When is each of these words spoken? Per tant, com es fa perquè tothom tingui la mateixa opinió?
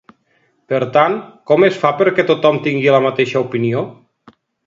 Per 0.71 0.77
tant, 0.95 1.17
com 1.51 1.65
es 1.67 1.77
fa 1.83 1.91
perquè 2.01 2.25
tothom 2.31 2.59
tingui 2.69 2.95
la 2.97 3.03
mateixa 3.09 3.45
opinió? 3.47 3.87